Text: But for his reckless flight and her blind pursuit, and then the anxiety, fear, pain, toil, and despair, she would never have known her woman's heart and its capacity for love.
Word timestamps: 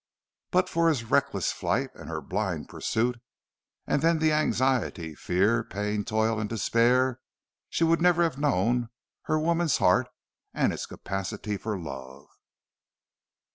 But 0.49 0.67
for 0.67 0.89
his 0.89 1.03
reckless 1.03 1.51
flight 1.51 1.91
and 1.93 2.09
her 2.09 2.21
blind 2.23 2.67
pursuit, 2.69 3.19
and 3.85 4.01
then 4.01 4.17
the 4.17 4.31
anxiety, 4.33 5.13
fear, 5.13 5.63
pain, 5.63 6.05
toil, 6.05 6.39
and 6.39 6.49
despair, 6.49 7.19
she 7.69 7.83
would 7.83 8.01
never 8.01 8.23
have 8.23 8.39
known 8.39 8.89
her 9.25 9.37
woman's 9.39 9.77
heart 9.77 10.07
and 10.55 10.73
its 10.73 10.87
capacity 10.87 11.55
for 11.55 11.77
love. 11.79 12.25